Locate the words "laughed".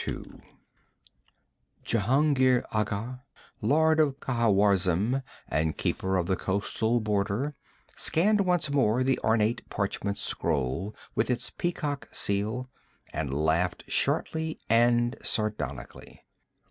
13.31-13.83